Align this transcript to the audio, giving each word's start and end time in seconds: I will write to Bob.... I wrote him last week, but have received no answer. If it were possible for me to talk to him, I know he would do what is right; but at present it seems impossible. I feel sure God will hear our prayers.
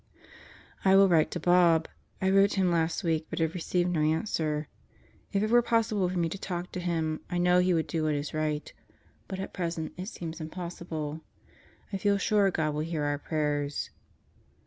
I 0.83 0.95
will 0.95 1.07
write 1.07 1.29
to 1.29 1.39
Bob.... 1.39 1.87
I 2.23 2.31
wrote 2.31 2.53
him 2.53 2.71
last 2.71 3.03
week, 3.03 3.27
but 3.29 3.37
have 3.37 3.53
received 3.53 3.91
no 3.91 4.01
answer. 4.01 4.67
If 5.31 5.43
it 5.43 5.51
were 5.51 5.61
possible 5.61 6.09
for 6.09 6.17
me 6.17 6.27
to 6.29 6.39
talk 6.39 6.71
to 6.71 6.79
him, 6.79 7.19
I 7.29 7.37
know 7.37 7.59
he 7.59 7.75
would 7.75 7.85
do 7.85 8.05
what 8.05 8.15
is 8.15 8.33
right; 8.33 8.73
but 9.27 9.39
at 9.39 9.53
present 9.53 9.93
it 9.97 10.07
seems 10.07 10.41
impossible. 10.41 11.21
I 11.93 11.97
feel 11.97 12.17
sure 12.17 12.49
God 12.49 12.73
will 12.73 12.81
hear 12.81 13.03
our 13.03 13.19
prayers. 13.19 13.91